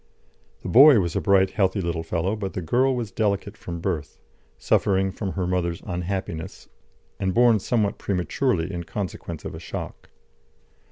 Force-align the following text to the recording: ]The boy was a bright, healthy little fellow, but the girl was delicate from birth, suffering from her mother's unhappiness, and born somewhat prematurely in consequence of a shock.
]The 0.63 0.67
boy 0.67 0.99
was 0.99 1.15
a 1.15 1.21
bright, 1.21 1.51
healthy 1.51 1.79
little 1.79 2.01
fellow, 2.01 2.35
but 2.35 2.53
the 2.53 2.61
girl 2.63 2.95
was 2.95 3.11
delicate 3.11 3.55
from 3.55 3.79
birth, 3.81 4.17
suffering 4.57 5.11
from 5.11 5.33
her 5.33 5.45
mother's 5.45 5.83
unhappiness, 5.85 6.67
and 7.19 7.35
born 7.35 7.59
somewhat 7.59 7.99
prematurely 7.99 8.73
in 8.73 8.83
consequence 8.85 9.45
of 9.45 9.53
a 9.53 9.59
shock. 9.59 10.09